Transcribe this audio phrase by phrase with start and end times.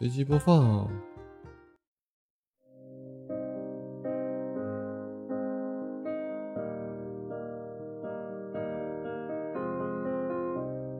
[0.00, 0.88] 随机播放。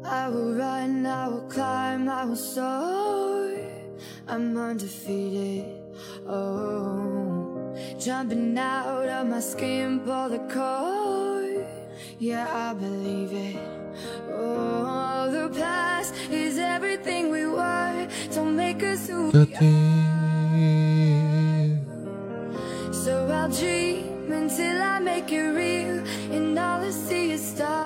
[0.03, 3.37] I will run, I will climb, I will soar.
[4.29, 5.65] I'm undefeated.
[6.27, 11.67] Oh, jumping out of my skin, pull the cord.
[12.19, 13.80] Yeah, I believe it.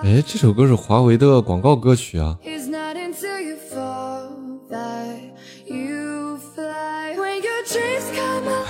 [0.02, 2.38] 哎，这首歌是华为的广告歌曲啊。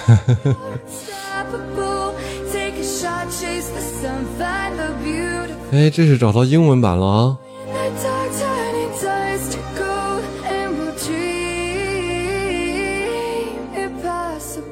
[5.77, 7.39] 哎，这是找到英文版了啊。
[7.69, 11.77] In the dark, turning dust to gold, and we'll dream
[13.77, 14.65] impossible.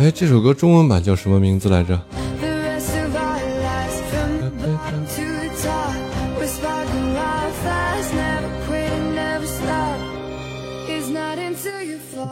[0.00, 2.00] 哎，这首歌中文版叫什么名字来着？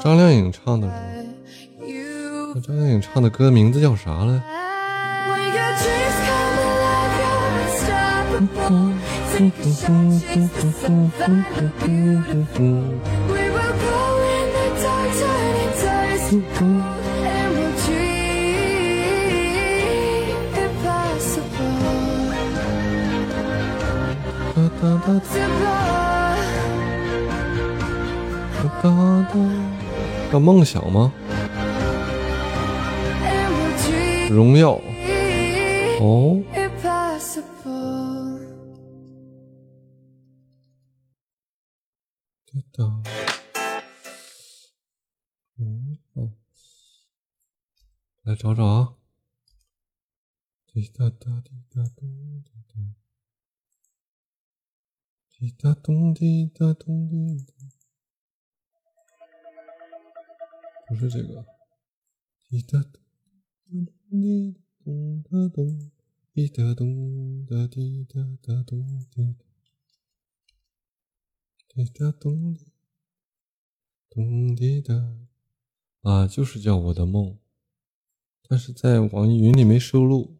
[0.03, 0.88] 张靓颖唱的，
[2.64, 4.41] 张靓颖唱的歌名字叫啥来？
[30.32, 31.12] 要梦想吗？
[34.28, 34.81] 荣耀
[36.00, 36.43] 哦。
[46.12, 46.32] 荣耀。
[48.22, 48.96] 来找找啊。
[50.66, 52.74] 滴答答滴答咚滴答。
[55.30, 57.52] 滴答咚滴答咚滴答。
[60.88, 61.44] 不是这个。
[62.48, 63.02] 滴答咚
[64.08, 65.90] 滴咚哒咚，
[66.32, 69.44] 滴答咚哒滴答哒咚滴答。
[71.68, 72.56] 滴答咚
[74.08, 74.94] 咚滴答，
[76.06, 77.37] 啊，就是叫我的梦，
[78.49, 80.39] 但是在网易云里没收录。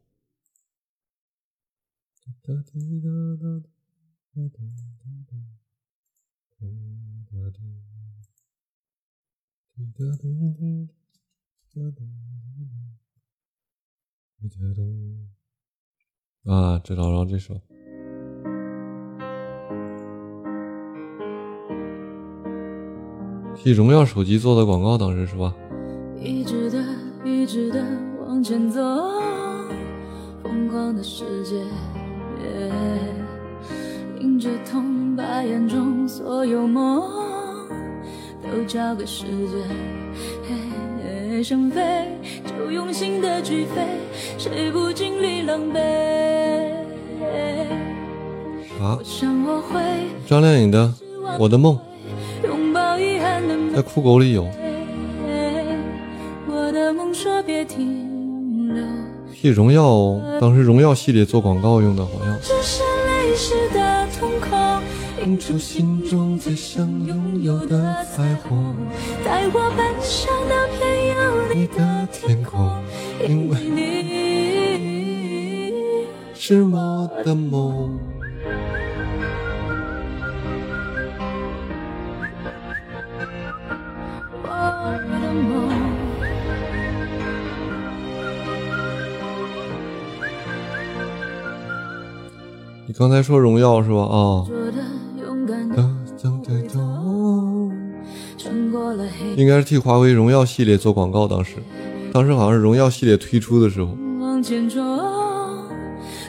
[16.45, 17.61] 啊，知道，然后这首。
[23.63, 25.53] 替荣耀手机做的广告，当时是吧？
[26.23, 26.79] 一直的，
[27.25, 27.85] 一直的
[28.27, 28.81] 往前走，
[30.43, 31.57] 疯狂的世界，
[34.21, 37.03] 迎着痛，把眼中所有梦
[38.43, 39.59] 都交给时间。
[40.49, 42.09] 嘿想飞
[42.45, 43.83] 就用心的去飞，
[44.39, 45.77] 谁不经历狼狈？
[48.81, 48.99] 啊
[50.27, 50.87] 张靓颖的
[51.39, 51.75] 《我的梦》
[53.77, 54.49] 在酷狗里有。
[56.49, 56.95] 我的
[57.67, 58.83] 停留。
[59.35, 62.41] 替荣耀当时荣耀系列做广告用的，好像。
[62.41, 64.81] 只是泪湿的瞳孔，
[65.23, 68.75] 映出心中最想拥有的彩虹，
[69.23, 72.83] 带我奔向那片有你的天空，
[73.29, 73.85] 因为你
[76.33, 78.01] 是我的梦。
[92.99, 94.01] 刚才说荣耀是吧？
[94.01, 94.47] 啊，
[99.37, 101.57] 应该是替华为荣耀系列做广告，当时，
[102.11, 104.83] 当时好像是荣耀系列推出的时候，往前冲，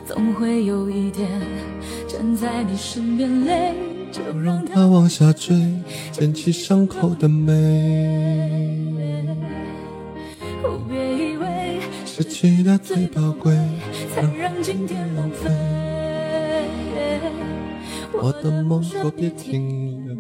[0.06, 1.30] 总会有一天
[2.06, 3.74] 站在你身边，泪
[4.12, 5.56] 就让它它往下坠，
[6.12, 9.26] 捡起伤口的美，
[10.64, 13.56] 哦别以为失去的最宝贵，
[14.14, 15.50] 才让今天浪费。
[18.14, 20.16] 我的梦说别停留，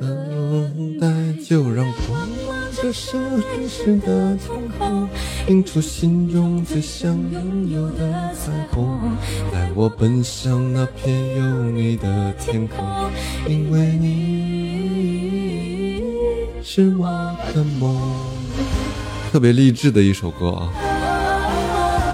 [0.00, 1.06] 等待
[1.42, 5.08] 就让光芒折射泪湿的天空，
[5.48, 8.98] 映出心中最想拥有的彩虹，
[9.52, 12.84] 带我奔向那片有你的天空，
[13.48, 14.12] 因为你
[16.62, 17.06] 是我
[17.54, 17.96] 的梦。
[19.30, 20.72] 特别励志的一首歌啊！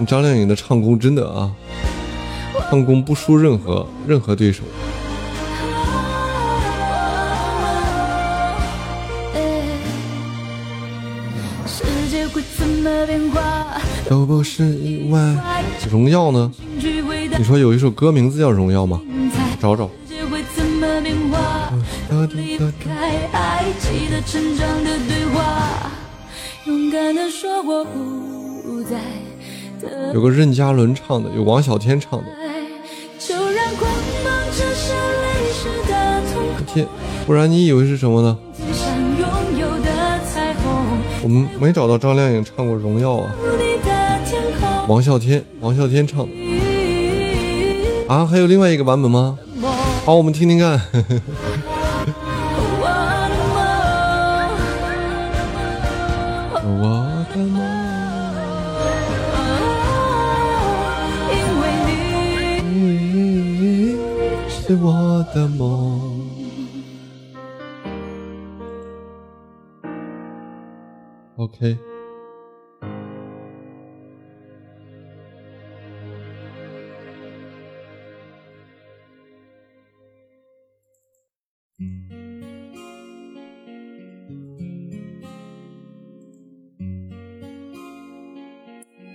[0.07, 1.55] 张靓颖的唱功真的啊，
[2.71, 4.63] 唱功不输任何任何对手。
[14.09, 15.19] 都不是意外。
[15.91, 16.53] 荣耀呢？
[17.37, 19.01] 你说有一首歌名字叫《荣耀》吗？
[19.61, 19.91] 找找。
[30.13, 32.27] 有个任嘉伦唱的，有王小天唱的。
[37.27, 38.39] 不然你以为是什么呢？
[41.23, 43.31] 我们没找到张靓颖唱过《荣耀》啊。
[44.89, 46.33] 王啸天，王啸天唱的
[48.09, 48.25] 啊。
[48.27, 49.39] 还有另外一个版本吗？
[50.05, 50.81] 好，我们听听看。
[56.63, 57.63] 我的梦，
[61.31, 61.63] 因为
[62.65, 63.99] 你你
[64.49, 66.10] 是我的梦。
[71.53, 71.77] OK。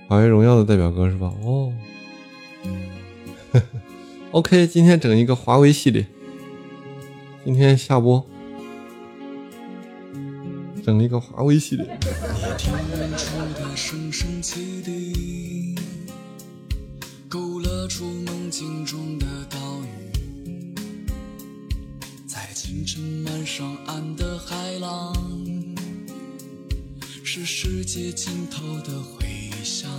[0.08, 1.34] 华为荣耀的代表歌是吧？
[1.44, 1.74] 哦，
[4.32, 6.06] OK，今天整一个华为系列，
[7.44, 8.24] 今天下播，
[10.86, 11.84] 整一个华为系列。
[12.00, 15.76] 你听远处的声声汽笛，
[17.28, 20.76] 勾勒出梦境中的岛屿，
[22.28, 25.12] 在清晨漫上岸的海浪，
[27.24, 29.26] 是世界尽头的回
[29.64, 29.90] 响。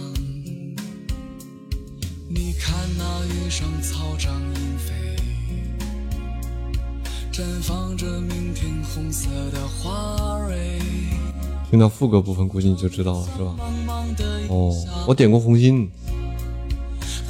[2.28, 5.16] 你看那云上草长莺飞，
[7.32, 10.15] 绽放着明天红色的花。
[11.76, 13.54] 听到副歌部分，估计你就知道了，是吧？
[14.48, 14.74] 哦，
[15.06, 15.90] 我点过红心，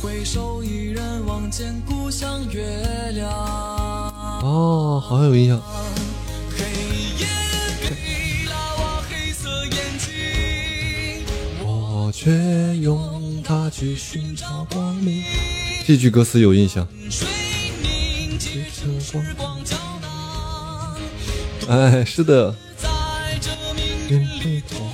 [0.01, 2.63] 回首依然望见故乡月
[3.15, 3.29] 亮。
[3.29, 5.61] 哦，好像有印象。
[6.57, 6.65] 黑
[7.19, 7.27] 夜
[7.83, 11.27] 给了我黑色眼睛，
[11.67, 12.31] 我却
[12.77, 15.25] 用它去寻找光明。
[15.85, 16.87] 这句歌词有印象。
[17.11, 17.27] 水
[17.83, 20.97] 凝结成时光胶囊，
[21.69, 22.55] 哎，是的，
[24.09, 24.87] 黑头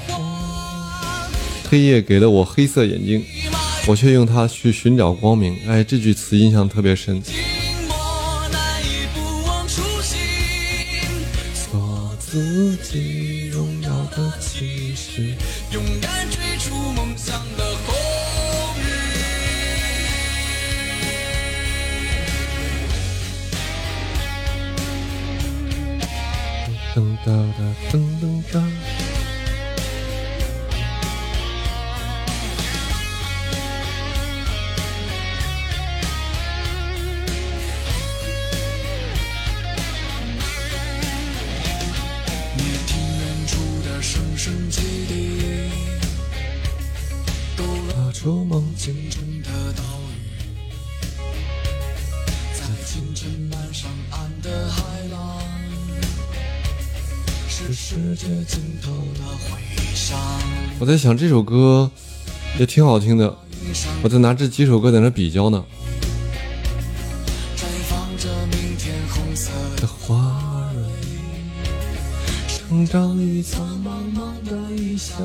[1.68, 3.24] 黑夜给了我黑色眼睛，
[3.86, 5.56] 我却用它去寻找光明。
[5.68, 7.22] 哎，这句词印象特别深。
[7.22, 7.34] 静
[7.88, 10.18] 默难以不忘初心。
[11.70, 15.34] 做自己荣耀的骑士。
[15.72, 17.94] 勇敢追逐梦想的红
[18.80, 18.84] 日。
[26.94, 28.62] 噔哒哒噔噔哒。
[60.82, 61.88] 我在想这首歌
[62.58, 63.32] 也挺好听的，
[64.02, 65.64] 我在拿这几首歌在那比较呢。
[67.56, 70.68] 绽放着明天红色的花
[72.90, 75.18] 长于苍茫茫的异乡。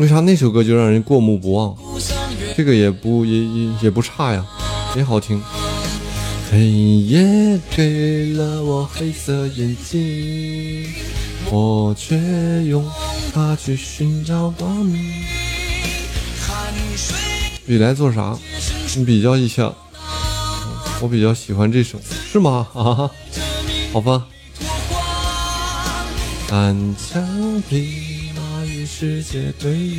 [0.00, 1.76] 为啥那首歌就让人过目不忘？
[2.56, 4.44] 这个也不也也也不差呀，
[4.96, 5.40] 也好听。
[6.50, 10.88] 黑夜给了我黑色眼睛，
[11.50, 12.16] 我却
[12.64, 12.84] 用
[13.32, 15.24] 它去寻找光明。
[16.40, 17.16] 汗水
[17.66, 18.36] 比来做啥？
[18.96, 19.72] 你比较一下，
[21.00, 21.98] 我比较喜欢这首，
[22.32, 22.66] 是吗？
[22.74, 23.10] 啊，
[23.92, 24.26] 好吧。
[24.58, 25.02] 脱光，
[26.48, 29.96] 单枪匹马与世界对饮，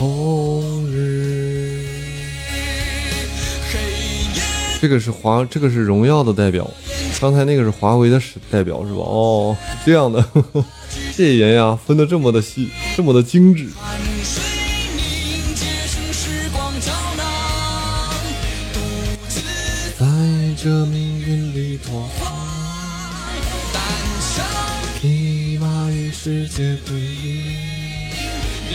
[0.00, 1.84] 红日。
[3.70, 3.78] 黑
[4.34, 4.40] 夜。
[4.80, 6.70] 这个是华，这个是荣耀的代表，
[7.20, 8.18] 刚才那个是华为的
[8.50, 9.00] 代表是吧？
[9.00, 9.54] 哦，
[9.84, 10.24] 这样的，
[11.14, 13.68] 这人呀分的这么的细，这么的精致。
[13.78, 14.42] 汗水
[14.96, 18.14] 凝结成时光胶囊，
[18.72, 18.80] 独
[19.28, 19.42] 自
[19.98, 20.06] 在
[20.56, 22.32] 这命运里拓荒，
[23.74, 23.82] 单
[24.34, 24.46] 枪
[24.98, 27.52] 匹马与世界对饮，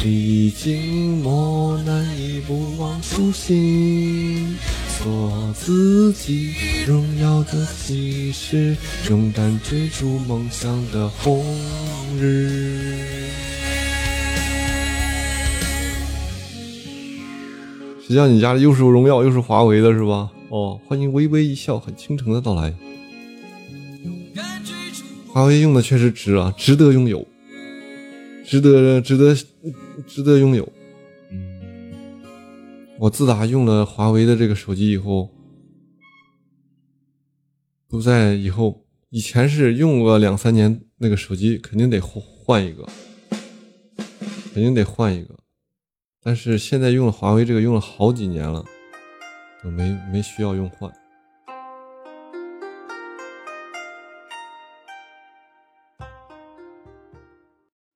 [0.04, 4.56] 历经磨难已不忘初心，
[5.00, 6.54] 做自己
[6.86, 8.75] 荣耀的骑士，
[9.10, 11.44] 勇敢追逐梦想的红
[12.20, 13.30] 日。
[18.08, 20.30] 谁叫你家里又是荣耀又是华为的是吧？
[20.50, 22.72] 哦，欢迎微微一笑很倾城的到来。
[25.28, 27.28] 华为用的确实值啊，值得拥有，
[28.46, 29.36] 值得值得
[30.06, 30.72] 值得拥有。
[33.00, 35.30] 我自打用了华为的这个手机以后，
[37.88, 42.88] 不在以后，以前是用过两三年，那个手机肯定得换一个，
[44.54, 45.36] 肯定得换一个。
[46.24, 48.64] 但是现在用了华为这个用了好几年了，
[49.62, 50.92] 都没没需要用换。